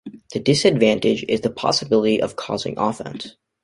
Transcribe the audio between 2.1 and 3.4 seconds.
of causing offense.